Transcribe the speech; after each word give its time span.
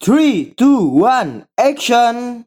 Three, 0.00 0.54
two, 0.56 0.86
one, 0.86 1.48
action! 1.58 2.46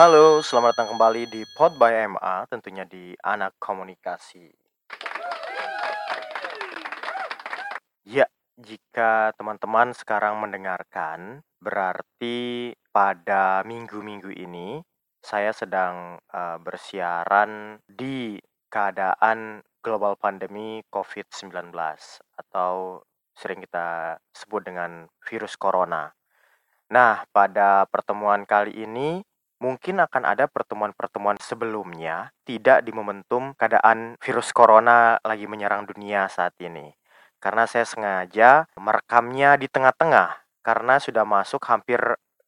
Halo, 0.00 0.40
selamat 0.40 0.72
datang 0.72 0.96
kembali 0.96 1.28
di 1.28 1.44
Pod 1.44 1.76
by 1.76 2.08
MA, 2.08 2.48
tentunya 2.48 2.88
di 2.88 3.12
Anak 3.20 3.60
Komunikasi. 3.60 4.48
Ya, 8.08 8.24
jika 8.56 9.36
teman-teman 9.36 9.92
sekarang 9.92 10.40
mendengarkan, 10.40 11.44
berarti 11.60 12.72
pada 12.88 13.60
minggu-minggu 13.68 14.32
ini 14.32 14.80
saya 15.20 15.52
sedang 15.52 16.16
uh, 16.32 16.56
bersiaran 16.56 17.84
di 17.84 18.40
keadaan 18.72 19.60
global 19.84 20.16
pandemi 20.16 20.80
COVID-19 20.88 21.76
atau 22.40 23.04
sering 23.36 23.60
kita 23.68 24.16
sebut 24.32 24.64
dengan 24.64 25.12
virus 25.28 25.60
corona. 25.60 26.08
Nah, 26.88 27.28
pada 27.36 27.84
pertemuan 27.84 28.48
kali 28.48 28.80
ini 28.80 29.20
mungkin 29.60 30.00
akan 30.00 30.24
ada 30.24 30.48
pertemuan-pertemuan 30.48 31.36
sebelumnya 31.38 32.32
tidak 32.48 32.82
di 32.82 32.90
momentum 32.96 33.52
keadaan 33.54 34.16
virus 34.18 34.50
corona 34.56 35.20
lagi 35.20 35.44
menyerang 35.44 35.84
dunia 35.84 36.26
saat 36.32 36.56
ini. 36.58 36.90
Karena 37.40 37.64
saya 37.68 37.84
sengaja 37.84 38.68
merekamnya 38.76 39.60
di 39.60 39.68
tengah-tengah 39.68 40.40
karena 40.60 41.00
sudah 41.00 41.24
masuk 41.24 41.60
hampir 41.68 42.00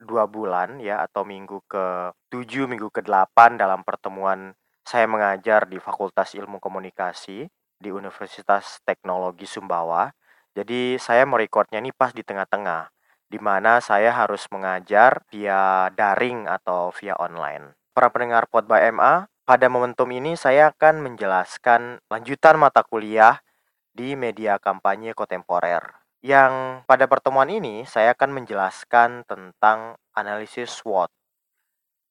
dua 0.02 0.26
bulan 0.26 0.82
ya 0.82 1.00
atau 1.00 1.22
minggu 1.22 1.62
ke 1.64 2.12
tujuh 2.28 2.66
minggu 2.66 2.90
ke 2.90 3.00
delapan 3.06 3.54
dalam 3.56 3.86
pertemuan 3.86 4.52
saya 4.82 5.06
mengajar 5.06 5.70
di 5.70 5.78
Fakultas 5.78 6.34
Ilmu 6.34 6.58
Komunikasi 6.58 7.46
di 7.78 7.88
Universitas 7.88 8.82
Teknologi 8.82 9.46
Sumbawa. 9.46 10.10
Jadi 10.52 11.00
saya 11.00 11.24
merekodnya 11.24 11.80
ini 11.80 11.94
pas 11.94 12.12
di 12.12 12.20
tengah-tengah 12.20 12.92
di 13.32 13.40
mana 13.40 13.80
saya 13.80 14.12
harus 14.12 14.44
mengajar 14.52 15.24
via 15.32 15.88
daring 15.96 16.44
atau 16.44 16.92
via 16.92 17.16
online. 17.16 17.72
Para 17.96 18.12
pendengar 18.12 18.44
Pod 18.52 18.68
by 18.68 18.92
MA, 18.92 19.24
pada 19.48 19.72
momentum 19.72 20.12
ini 20.12 20.36
saya 20.36 20.68
akan 20.76 21.00
menjelaskan 21.00 22.04
lanjutan 22.12 22.60
mata 22.60 22.84
kuliah 22.84 23.40
di 23.88 24.12
media 24.12 24.60
kampanye 24.60 25.16
kontemporer. 25.16 25.80
Yang 26.20 26.84
pada 26.84 27.08
pertemuan 27.08 27.48
ini 27.48 27.88
saya 27.88 28.12
akan 28.12 28.44
menjelaskan 28.44 29.24
tentang 29.24 29.96
analisis 30.12 30.68
SWOT. 30.84 31.08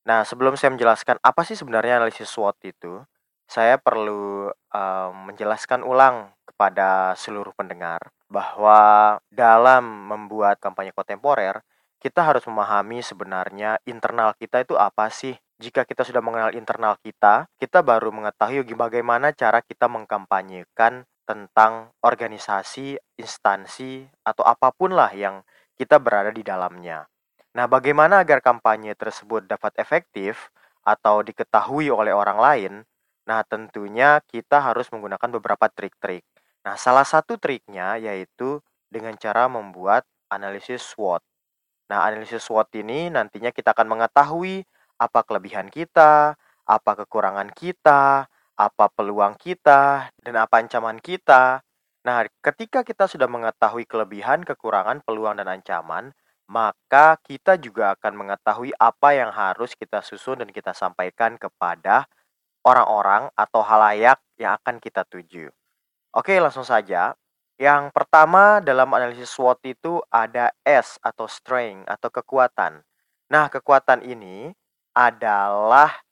Nah, 0.09 0.25
sebelum 0.25 0.57
saya 0.57 0.73
menjelaskan 0.73 1.21
apa 1.21 1.45
sih 1.45 1.53
sebenarnya 1.53 2.01
analisis 2.01 2.33
SWOT 2.33 2.57
itu, 2.65 3.05
saya 3.45 3.77
perlu 3.77 4.49
uh, 4.49 5.09
menjelaskan 5.13 5.85
ulang 5.85 6.33
kepada 6.49 7.13
seluruh 7.13 7.53
pendengar 7.53 8.01
bahwa 8.31 9.19
dalam 9.27 9.83
membuat 10.07 10.63
kampanye 10.63 10.95
kontemporer, 10.95 11.59
kita 11.99 12.23
harus 12.23 12.47
memahami 12.47 13.03
sebenarnya 13.03 13.77
internal 13.83 14.31
kita 14.39 14.63
itu 14.63 14.79
apa 14.79 15.11
sih. 15.11 15.35
Jika 15.61 15.85
kita 15.85 16.01
sudah 16.01 16.23
mengenal 16.23 16.55
internal 16.57 16.97
kita, 17.03 17.45
kita 17.61 17.85
baru 17.85 18.09
mengetahui 18.09 18.65
bagaimana 18.73 19.29
cara 19.35 19.61
kita 19.61 19.85
mengkampanyekan 19.85 21.05
tentang 21.27 21.93
organisasi, 22.01 22.97
instansi, 23.21 24.09
atau 24.25 24.41
apa 24.41 24.73
pun 24.73 24.97
lah 24.97 25.13
yang 25.13 25.45
kita 25.77 26.01
berada 26.01 26.33
di 26.33 26.41
dalamnya. 26.41 27.05
Nah, 27.53 27.69
bagaimana 27.69 28.25
agar 28.25 28.41
kampanye 28.41 28.97
tersebut 28.97 29.45
dapat 29.45 29.75
efektif 29.77 30.49
atau 30.81 31.21
diketahui 31.21 31.93
oleh 31.93 32.15
orang 32.15 32.39
lain? 32.41 32.73
Nah, 33.29 33.45
tentunya 33.45 34.17
kita 34.25 34.65
harus 34.65 34.89
menggunakan 34.89 35.29
beberapa 35.37 35.69
trik-trik. 35.69 36.25
Nah, 36.61 36.75
salah 36.77 37.05
satu 37.05 37.41
triknya 37.41 37.97
yaitu 37.97 38.61
dengan 38.91 39.17
cara 39.17 39.49
membuat 39.49 40.05
analisis 40.29 40.85
SWOT. 40.93 41.25
Nah, 41.89 42.05
analisis 42.05 42.45
SWOT 42.45 42.69
ini 42.77 43.09
nantinya 43.09 43.49
kita 43.49 43.73
akan 43.73 43.87
mengetahui 43.97 44.63
apa 45.01 45.19
kelebihan 45.25 45.73
kita, 45.73 46.37
apa 46.69 46.91
kekurangan 47.03 47.49
kita, 47.51 48.29
apa 48.53 48.85
peluang 48.93 49.33
kita, 49.41 50.13
dan 50.21 50.35
apa 50.37 50.61
ancaman 50.61 51.01
kita. 51.01 51.65
Nah, 52.05 52.25
ketika 52.41 52.85
kita 52.85 53.09
sudah 53.09 53.25
mengetahui 53.25 53.85
kelebihan, 53.89 54.45
kekurangan, 54.45 55.01
peluang, 55.05 55.37
dan 55.41 55.49
ancaman, 55.49 56.13
maka 56.49 57.17
kita 57.21 57.57
juga 57.57 57.93
akan 57.97 58.13
mengetahui 58.25 58.73
apa 58.77 59.09
yang 59.15 59.31
harus 59.33 59.73
kita 59.73 60.03
susun 60.03 60.41
dan 60.41 60.49
kita 60.49 60.73
sampaikan 60.75 61.37
kepada 61.39 62.05
orang-orang 62.65 63.29
atau 63.33 63.61
halayak 63.65 64.19
yang 64.37 64.57
akan 64.57 64.77
kita 64.77 65.05
tuju. 65.07 65.49
Oke, 66.11 66.35
langsung 66.43 66.67
saja. 66.67 67.15
Yang 67.55 67.93
pertama 67.95 68.59
dalam 68.59 68.91
analisis 68.91 69.31
SWOT 69.31 69.63
itu 69.63 70.03
ada 70.11 70.51
S 70.65 70.99
atau 70.99 71.29
strength 71.29 71.87
atau 71.87 72.09
kekuatan. 72.11 72.83
Nah, 73.31 73.45
kekuatan 73.47 74.03
ini 74.03 74.51
adalah 74.91 76.03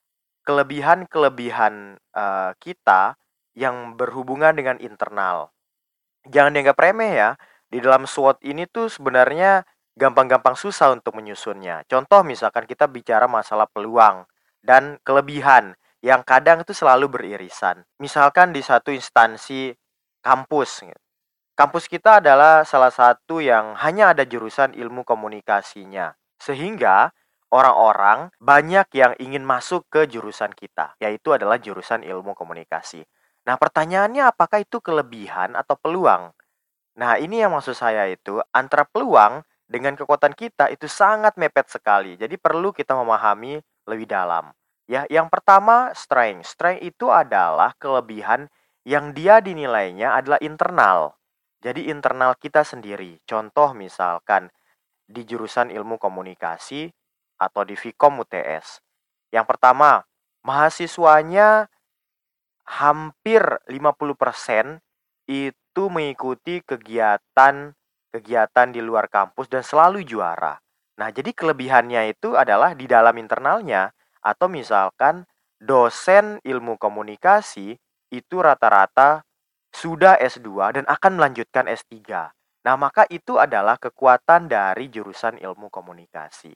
kelebihan-kelebihan 0.48 2.00
uh, 2.16 2.56
kita 2.64 3.20
yang 3.58 4.00
berhubungan 4.00 4.56
dengan 4.56 4.80
internal. 4.80 5.52
Jangan 6.30 6.56
dianggap 6.56 6.80
remeh 6.80 7.14
ya. 7.20 7.30
Di 7.68 7.84
dalam 7.84 8.08
SWOT 8.08 8.40
ini 8.48 8.64
tuh 8.66 8.88
sebenarnya 8.88 9.68
gampang-gampang 10.00 10.56
susah 10.56 10.96
untuk 10.96 11.20
menyusunnya. 11.20 11.84
Contoh 11.92 12.24
misalkan 12.24 12.64
kita 12.64 12.88
bicara 12.88 13.28
masalah 13.28 13.68
peluang 13.68 14.24
dan 14.64 14.96
kelebihan 15.04 15.76
yang 16.00 16.24
kadang 16.24 16.64
itu 16.64 16.72
selalu 16.72 17.12
beririsan. 17.12 17.84
Misalkan 18.00 18.56
di 18.56 18.64
satu 18.64 18.96
instansi 18.96 19.76
kampus. 20.30 20.86
Kampus 21.58 21.90
kita 21.90 22.22
adalah 22.22 22.62
salah 22.62 22.94
satu 22.94 23.42
yang 23.42 23.74
hanya 23.82 24.14
ada 24.14 24.30
jurusan 24.30 24.78
ilmu 24.78 25.02
komunikasinya. 25.02 26.14
Sehingga 26.38 27.10
orang-orang 27.50 28.30
banyak 28.38 28.94
yang 28.94 29.18
ingin 29.18 29.42
masuk 29.42 29.90
ke 29.90 30.06
jurusan 30.06 30.54
kita, 30.54 30.94
yaitu 31.02 31.34
adalah 31.34 31.58
jurusan 31.58 32.06
ilmu 32.06 32.38
komunikasi. 32.38 33.02
Nah, 33.50 33.58
pertanyaannya 33.58 34.30
apakah 34.30 34.62
itu 34.62 34.78
kelebihan 34.78 35.58
atau 35.58 35.74
peluang? 35.74 36.30
Nah, 37.02 37.18
ini 37.18 37.42
yang 37.42 37.58
maksud 37.58 37.74
saya 37.74 38.06
itu 38.06 38.38
antara 38.54 38.86
peluang 38.86 39.42
dengan 39.66 39.98
kekuatan 39.98 40.38
kita 40.38 40.70
itu 40.70 40.86
sangat 40.86 41.42
mepet 41.42 41.74
sekali. 41.74 42.22
Jadi 42.22 42.38
perlu 42.38 42.70
kita 42.70 42.94
memahami 42.94 43.58
lebih 43.90 44.06
dalam. 44.06 44.54
Ya, 44.86 45.10
yang 45.10 45.26
pertama 45.26 45.90
strength. 45.98 46.54
Strength 46.54 46.86
itu 46.86 47.10
adalah 47.10 47.74
kelebihan 47.82 48.46
yang 48.90 49.14
dia 49.14 49.38
dinilainya 49.38 50.18
adalah 50.18 50.42
internal. 50.42 51.14
Jadi 51.62 51.94
internal 51.94 52.34
kita 52.42 52.66
sendiri. 52.66 53.22
Contoh 53.22 53.78
misalkan 53.78 54.50
di 55.06 55.22
jurusan 55.30 55.70
ilmu 55.70 56.02
komunikasi 56.02 56.90
atau 57.38 57.62
di 57.62 57.78
Vkom 57.78 58.26
UTS. 58.26 58.82
Yang 59.30 59.46
pertama, 59.46 60.02
mahasiswanya 60.42 61.70
hampir 62.66 63.42
50% 63.70 64.82
itu 65.30 65.84
mengikuti 65.94 66.66
kegiatan 66.66 67.78
kegiatan 68.10 68.68
di 68.74 68.82
luar 68.82 69.06
kampus 69.06 69.46
dan 69.54 69.62
selalu 69.62 70.02
juara. 70.02 70.58
Nah, 70.98 71.14
jadi 71.14 71.30
kelebihannya 71.30 72.18
itu 72.18 72.34
adalah 72.34 72.74
di 72.74 72.90
dalam 72.90 73.14
internalnya 73.22 73.94
atau 74.26 74.50
misalkan 74.50 75.30
dosen 75.62 76.42
ilmu 76.42 76.82
komunikasi 76.82 77.78
itu 78.10 78.42
rata-rata 78.42 79.24
sudah 79.70 80.18
S2 80.18 80.82
dan 80.82 80.86
akan 80.90 81.12
melanjutkan 81.18 81.70
S3. 81.70 81.96
Nah, 82.66 82.76
maka 82.76 83.08
itu 83.08 83.40
adalah 83.40 83.80
kekuatan 83.80 84.52
dari 84.52 84.92
jurusan 84.92 85.40
ilmu 85.40 85.72
komunikasi. 85.72 86.52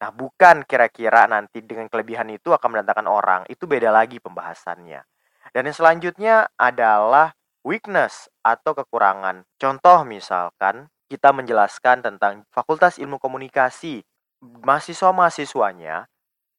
Nah, 0.00 0.12
bukan 0.12 0.62
kira-kira 0.68 1.26
nanti 1.26 1.64
dengan 1.64 1.88
kelebihan 1.88 2.28
itu 2.30 2.52
akan 2.52 2.68
mendatangkan 2.78 3.08
orang, 3.08 3.42
itu 3.48 3.64
beda 3.64 3.90
lagi 3.90 4.20
pembahasannya. 4.20 5.02
Dan 5.50 5.62
yang 5.66 5.76
selanjutnya 5.76 6.46
adalah 6.54 7.34
weakness 7.66 8.30
atau 8.44 8.76
kekurangan. 8.76 9.42
Contoh 9.58 10.06
misalkan 10.06 10.88
kita 11.10 11.34
menjelaskan 11.34 12.06
tentang 12.06 12.46
Fakultas 12.54 13.00
Ilmu 13.02 13.18
Komunikasi. 13.18 14.04
Mahasiswa-mahasiswanya 14.40 16.08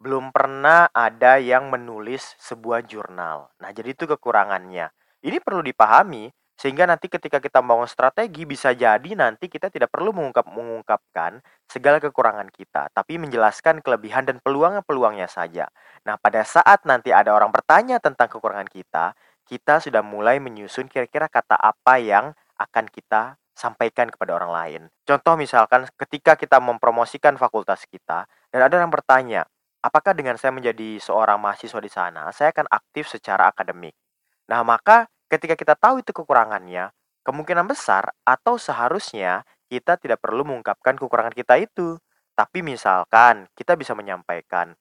belum 0.02 0.34
pernah 0.34 0.90
ada 0.90 1.38
yang 1.38 1.70
menulis 1.70 2.34
sebuah 2.42 2.90
jurnal. 2.90 3.54
Nah, 3.62 3.70
jadi 3.70 3.94
itu 3.94 4.10
kekurangannya. 4.10 4.90
Ini 5.22 5.38
perlu 5.46 5.62
dipahami 5.62 6.34
Sehingga 6.62 6.86
nanti 6.86 7.10
ketika 7.10 7.42
kita 7.42 7.58
membangun 7.66 7.90
strategi 7.90 8.46
bisa 8.46 8.70
jadi 8.70 9.18
nanti 9.18 9.50
kita 9.50 9.74
tidak 9.74 9.90
perlu 9.90 10.14
mengungkap 10.14 10.46
mengungkapkan 10.46 11.42
segala 11.66 11.98
kekurangan 11.98 12.54
kita, 12.54 12.94
tapi 12.94 13.18
menjelaskan 13.18 13.82
kelebihan 13.82 14.30
dan 14.30 14.38
peluang-peluangnya 14.46 15.26
saja. 15.26 15.66
Nah, 16.06 16.22
pada 16.22 16.46
saat 16.46 16.86
nanti 16.86 17.10
ada 17.10 17.34
orang 17.34 17.50
bertanya 17.50 17.98
tentang 17.98 18.30
kekurangan 18.30 18.70
kita, 18.70 19.18
kita 19.50 19.82
sudah 19.82 20.06
mulai 20.06 20.38
menyusun 20.38 20.86
kira-kira 20.86 21.34
kata 21.34 21.58
apa 21.58 21.98
yang 21.98 22.38
akan 22.62 22.86
kita 22.94 23.42
sampaikan 23.58 24.14
kepada 24.14 24.38
orang 24.38 24.54
lain. 24.54 24.82
Contoh 25.02 25.34
misalkan 25.42 25.90
ketika 25.98 26.38
kita 26.38 26.62
mempromosikan 26.62 27.42
fakultas 27.42 27.90
kita 27.90 28.30
dan 28.54 28.60
ada 28.62 28.78
orang 28.78 28.94
bertanya, 28.94 29.50
apakah 29.82 30.14
dengan 30.14 30.38
saya 30.38 30.54
menjadi 30.54 31.02
seorang 31.02 31.42
mahasiswa 31.42 31.82
di 31.82 31.92
sana, 31.92 32.30
saya 32.32 32.54
akan 32.54 32.70
aktif 32.70 33.10
secara 33.10 33.50
akademik. 33.50 33.94
Nah, 34.48 34.62
maka 34.62 35.10
Ketika 35.32 35.56
kita 35.56 35.80
tahu 35.80 36.04
itu 36.04 36.12
kekurangannya, 36.12 36.92
kemungkinan 37.24 37.64
besar 37.64 38.12
atau 38.28 38.60
seharusnya 38.60 39.48
kita 39.72 39.96
tidak 39.96 40.20
perlu 40.20 40.44
mengungkapkan 40.44 41.00
kekurangan 41.00 41.32
kita 41.32 41.56
itu. 41.56 41.96
Tapi 42.36 42.60
misalkan 42.60 43.48
kita 43.56 43.80
bisa 43.80 43.96
menyampaikan, 43.96 44.76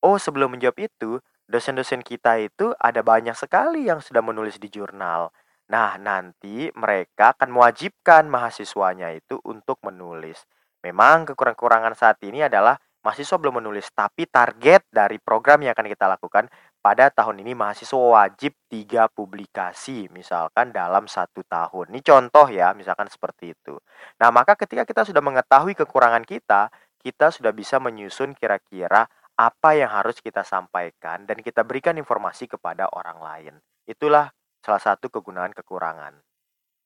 oh 0.00 0.16
sebelum 0.16 0.56
menjawab 0.56 0.88
itu, 0.88 1.20
dosen-dosen 1.44 2.00
kita 2.00 2.40
itu 2.40 2.72
ada 2.80 3.04
banyak 3.04 3.36
sekali 3.36 3.92
yang 3.92 4.00
sudah 4.00 4.24
menulis 4.24 4.56
di 4.56 4.72
jurnal. 4.72 5.36
Nah, 5.68 6.00
nanti 6.00 6.72
mereka 6.72 7.36
akan 7.36 7.52
mewajibkan 7.52 8.24
mahasiswanya 8.24 9.12
itu 9.12 9.36
untuk 9.44 9.84
menulis. 9.84 10.48
Memang 10.80 11.28
kekurangan-kekurangan 11.28 11.92
saat 11.92 12.16
ini 12.24 12.40
adalah 12.40 12.80
mahasiswa 13.00 13.36
belum 13.40 13.64
menulis, 13.64 13.88
tapi 13.92 14.28
target 14.28 14.84
dari 14.92 15.16
program 15.20 15.64
yang 15.64 15.72
akan 15.72 15.88
kita 15.88 16.06
lakukan 16.08 16.44
pada 16.80 17.12
tahun 17.12 17.44
ini 17.44 17.52
mahasiswa 17.52 17.96
wajib 17.96 18.56
tiga 18.68 19.08
publikasi 19.08 20.08
misalkan 20.12 20.72
dalam 20.72 21.04
satu 21.04 21.44
tahun. 21.44 21.92
Ini 21.92 22.00
contoh 22.00 22.48
ya, 22.48 22.72
misalkan 22.72 23.08
seperti 23.12 23.52
itu. 23.52 23.76
Nah, 24.20 24.32
maka 24.32 24.56
ketika 24.56 24.88
kita 24.88 25.04
sudah 25.04 25.20
mengetahui 25.20 25.76
kekurangan 25.76 26.24
kita, 26.24 26.72
kita 27.00 27.32
sudah 27.32 27.52
bisa 27.52 27.80
menyusun 27.80 28.36
kira-kira 28.36 29.08
apa 29.40 29.70
yang 29.72 29.88
harus 29.88 30.20
kita 30.20 30.44
sampaikan 30.44 31.24
dan 31.24 31.40
kita 31.40 31.64
berikan 31.64 31.96
informasi 31.96 32.44
kepada 32.44 32.92
orang 32.92 33.18
lain. 33.20 33.54
Itulah 33.88 34.28
salah 34.60 34.80
satu 34.80 35.08
kegunaan 35.08 35.56
kekurangan. 35.56 36.20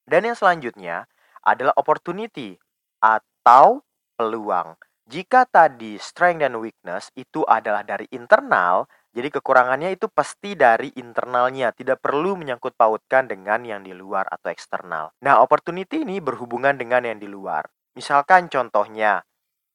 Dan 0.06 0.30
yang 0.30 0.38
selanjutnya 0.38 1.10
adalah 1.42 1.74
opportunity 1.74 2.54
atau 3.02 3.82
peluang. 4.14 4.78
Jika 5.04 5.44
tadi 5.44 6.00
strength 6.00 6.40
dan 6.40 6.56
weakness 6.56 7.12
itu 7.12 7.44
adalah 7.44 7.84
dari 7.84 8.08
internal, 8.16 8.88
jadi 9.12 9.28
kekurangannya 9.28 9.92
itu 9.92 10.08
pasti 10.08 10.56
dari 10.56 10.90
internalnya, 10.96 11.70
tidak 11.76 12.00
perlu 12.00 12.34
menyangkut 12.40 12.72
pautkan 12.74 13.28
dengan 13.28 13.62
yang 13.62 13.84
di 13.84 13.92
luar 13.92 14.24
atau 14.26 14.48
eksternal. 14.48 15.12
Nah, 15.20 15.44
opportunity 15.44 16.02
ini 16.02 16.24
berhubungan 16.24 16.74
dengan 16.74 17.04
yang 17.04 17.20
di 17.20 17.28
luar. 17.28 17.68
Misalkan 17.94 18.48
contohnya, 18.48 19.22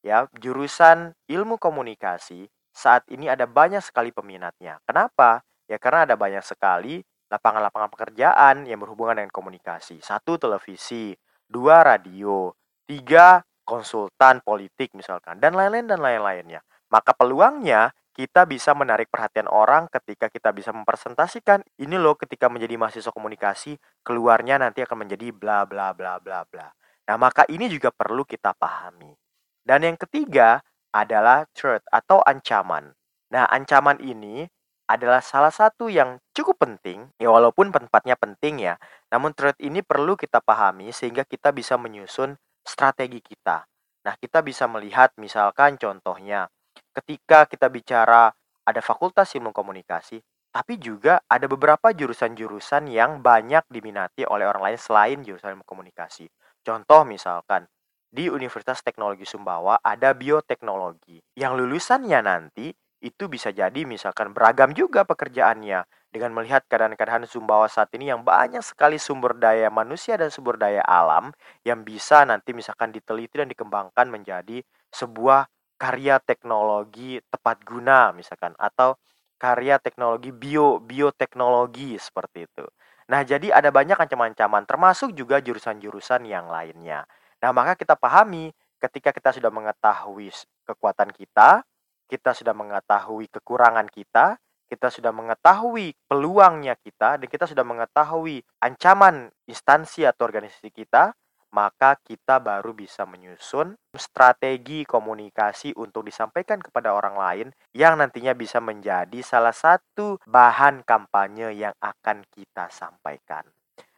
ya, 0.02 0.28
jurusan 0.34 1.14
ilmu 1.30 1.56
komunikasi 1.56 2.50
saat 2.74 3.06
ini 3.08 3.30
ada 3.30 3.46
banyak 3.46 3.86
sekali 3.86 4.12
peminatnya. 4.12 4.82
Kenapa? 4.84 5.46
Ya 5.70 5.78
karena 5.78 6.10
ada 6.10 6.18
banyak 6.18 6.42
sekali 6.42 7.06
lapangan-lapangan 7.30 7.94
pekerjaan 7.94 8.66
yang 8.66 8.82
berhubungan 8.82 9.22
dengan 9.22 9.32
komunikasi. 9.32 10.02
Satu 10.02 10.42
televisi, 10.42 11.14
dua 11.46 11.86
radio, 11.86 12.50
tiga 12.90 13.46
konsultan 13.70 14.42
politik 14.42 14.98
misalkan, 14.98 15.38
dan 15.38 15.54
lain-lain 15.54 15.86
dan 15.86 16.02
lain-lainnya. 16.02 16.66
Maka 16.90 17.14
peluangnya 17.14 17.94
kita 18.18 18.50
bisa 18.50 18.74
menarik 18.74 19.08
perhatian 19.14 19.46
orang 19.46 19.86
ketika 19.94 20.28
kita 20.28 20.50
bisa 20.50 20.74
mempresentasikan 20.74 21.62
ini 21.78 21.96
loh 21.96 22.18
ketika 22.18 22.50
menjadi 22.50 22.76
mahasiswa 22.76 23.14
komunikasi 23.14 23.78
keluarnya 24.02 24.58
nanti 24.58 24.82
akan 24.82 25.06
menjadi 25.06 25.30
bla 25.30 25.64
bla 25.70 25.94
bla 25.94 26.18
bla 26.18 26.44
bla. 26.50 26.68
Nah, 27.08 27.16
maka 27.16 27.46
ini 27.48 27.70
juga 27.70 27.94
perlu 27.94 28.26
kita 28.26 28.58
pahami. 28.58 29.14
Dan 29.62 29.86
yang 29.86 29.96
ketiga 29.96 30.66
adalah 30.90 31.46
threat 31.54 31.86
atau 31.94 32.20
ancaman. 32.26 32.92
Nah, 33.30 33.46
ancaman 33.50 34.02
ini 34.02 34.50
adalah 34.90 35.22
salah 35.22 35.54
satu 35.54 35.86
yang 35.86 36.18
cukup 36.34 36.66
penting, 36.66 37.14
ya 37.22 37.30
walaupun 37.30 37.70
tempatnya 37.70 38.18
penting 38.18 38.58
ya, 38.66 38.82
namun 39.14 39.38
threat 39.38 39.54
ini 39.62 39.86
perlu 39.86 40.18
kita 40.18 40.42
pahami 40.42 40.90
sehingga 40.90 41.22
kita 41.22 41.54
bisa 41.54 41.78
menyusun 41.78 42.42
strategi 42.70 43.18
kita. 43.26 43.66
Nah, 44.06 44.14
kita 44.22 44.46
bisa 44.46 44.70
melihat 44.70 45.18
misalkan 45.18 45.82
contohnya, 45.82 46.46
ketika 46.94 47.50
kita 47.50 47.68
bicara 47.74 48.30
ada 48.64 48.82
fakultas 48.86 49.34
ilmu 49.34 49.50
komunikasi, 49.50 50.22
tapi 50.54 50.78
juga 50.78 51.22
ada 51.26 51.50
beberapa 51.50 51.90
jurusan-jurusan 51.90 52.90
yang 52.94 53.26
banyak 53.26 53.66
diminati 53.70 54.26
oleh 54.30 54.46
orang 54.46 54.70
lain 54.70 54.80
selain 54.80 55.18
jurusan 55.26 55.58
ilmu 55.58 55.66
komunikasi. 55.66 56.30
Contoh 56.62 57.02
misalkan, 57.06 57.66
di 58.10 58.26
Universitas 58.26 58.82
Teknologi 58.82 59.26
Sumbawa 59.26 59.78
ada 59.86 60.18
bioteknologi 60.18 61.22
yang 61.38 61.54
lulusannya 61.54 62.20
nanti 62.26 62.74
itu 63.00 63.24
bisa 63.30 63.54
jadi 63.54 63.86
misalkan 63.86 64.34
beragam 64.34 64.74
juga 64.74 65.06
pekerjaannya 65.06 65.86
dengan 66.10 66.34
melihat 66.34 66.66
keadaan-keadaan 66.66 67.30
Sumbawa 67.30 67.70
saat 67.70 67.94
ini 67.94 68.10
yang 68.10 68.26
banyak 68.26 68.66
sekali 68.66 68.98
sumber 68.98 69.38
daya 69.38 69.70
manusia 69.70 70.18
dan 70.18 70.34
sumber 70.34 70.58
daya 70.58 70.82
alam 70.82 71.30
yang 71.62 71.86
bisa 71.86 72.26
nanti 72.26 72.54
misalkan 72.54 72.90
diteliti 72.90 73.38
dan 73.38 73.50
dikembangkan 73.50 74.10
menjadi 74.10 74.66
sebuah 74.90 75.46
karya 75.78 76.18
teknologi 76.20 77.22
tepat 77.30 77.62
guna 77.64 78.12
misalkan 78.12 78.58
atau 78.58 78.98
karya 79.40 79.80
teknologi 79.80 80.36
bio 80.36 80.84
bioteknologi 80.84 81.96
seperti 81.96 82.50
itu. 82.50 82.66
Nah, 83.10 83.26
jadi 83.26 83.50
ada 83.50 83.74
banyak 83.74 83.98
ancaman-ancaman 83.98 84.70
termasuk 84.70 85.18
juga 85.18 85.42
jurusan-jurusan 85.42 86.30
yang 86.30 86.52
lainnya. 86.52 87.10
Nah, 87.42 87.50
maka 87.56 87.74
kita 87.74 87.98
pahami 87.98 88.54
ketika 88.78 89.10
kita 89.10 89.34
sudah 89.34 89.50
mengetahui 89.50 90.30
kekuatan 90.68 91.10
kita, 91.16 91.64
kita 92.06 92.32
sudah 92.38 92.54
mengetahui 92.54 93.26
kekurangan 93.34 93.88
kita, 93.90 94.38
kita 94.70 94.94
sudah 94.94 95.10
mengetahui 95.10 95.98
peluangnya 96.06 96.78
kita, 96.78 97.18
dan 97.18 97.28
kita 97.28 97.50
sudah 97.50 97.66
mengetahui 97.66 98.46
ancaman 98.62 99.34
instansi 99.50 100.06
atau 100.06 100.30
organisasi 100.30 100.70
kita, 100.70 101.18
maka 101.50 101.98
kita 102.06 102.38
baru 102.38 102.78
bisa 102.78 103.10
menyusun 103.10 103.74
strategi 103.98 104.86
komunikasi 104.86 105.74
untuk 105.74 106.06
disampaikan 106.06 106.62
kepada 106.62 106.94
orang 106.94 107.18
lain 107.18 107.48
yang 107.74 107.98
nantinya 107.98 108.38
bisa 108.38 108.62
menjadi 108.62 109.18
salah 109.26 109.54
satu 109.54 110.22
bahan 110.30 110.86
kampanye 110.86 111.58
yang 111.58 111.74
akan 111.82 112.22
kita 112.30 112.70
sampaikan. 112.70 113.42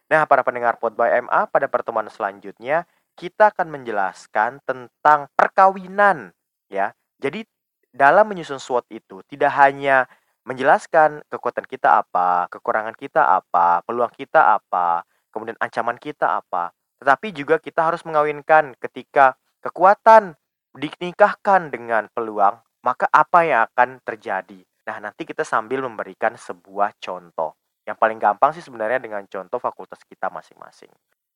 Nah, 0.07 0.27
para 0.27 0.44
pendengar 0.44 0.79
Pod 0.79 0.95
by 0.95 1.24
MA, 1.27 1.47
pada 1.51 1.67
pertemuan 1.67 2.07
selanjutnya 2.07 2.88
kita 3.15 3.51
akan 3.51 3.79
menjelaskan 3.79 4.63
tentang 4.63 5.27
perkawinan 5.35 6.31
ya. 6.71 6.95
Jadi 7.19 7.44
dalam 7.91 8.31
menyusun 8.31 8.59
SWOT 8.59 8.88
itu 8.88 9.19
tidak 9.27 9.51
hanya 9.59 10.07
menjelaskan 10.45 11.21
kekuatan 11.29 11.65
kita 11.69 12.01
apa, 12.01 12.50
kekurangan 12.50 12.98
kita 12.98 13.41
apa, 13.41 13.86
peluang 13.86 14.12
kita 14.13 14.57
apa, 14.57 15.05
kemudian 15.29 15.57
ancaman 15.62 15.98
kita 16.01 16.41
apa, 16.41 16.74
tetapi 17.01 17.33
juga 17.33 17.57
kita 17.57 17.81
harus 17.86 18.01
mengawinkan 18.05 18.77
ketika 18.77 19.38
kekuatan 19.62 20.38
dinikahkan 20.77 21.69
dengan 21.69 22.10
peluang, 22.13 22.57
maka 22.81 23.05
apa 23.10 23.45
yang 23.45 23.65
akan 23.69 24.01
terjadi? 24.01 24.62
Nah, 24.86 24.98
nanti 24.98 25.25
kita 25.25 25.45
sambil 25.45 25.86
memberikan 25.86 26.33
sebuah 26.33 26.98
contoh. 26.98 27.53
Yang 27.86 27.98
paling 27.98 28.17
gampang 28.21 28.53
sih 28.53 28.62
sebenarnya 28.62 29.01
dengan 29.01 29.25
contoh 29.25 29.57
fakultas 29.57 30.01
kita 30.05 30.29
masing-masing. 30.29 30.89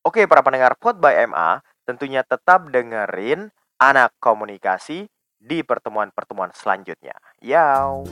Oke, 0.06 0.30
para 0.30 0.46
pendengar 0.46 0.78
Pod 0.78 1.02
by 1.02 1.26
MA, 1.26 1.62
tentunya 1.82 2.22
tetap 2.22 2.70
dengerin 2.70 3.50
anak 3.82 4.14
komunikasi 4.22 5.10
di 5.42 5.58
pertemuan-pertemuan 5.66 6.54
selanjutnya. 6.54 7.18
Yau. 7.42 8.06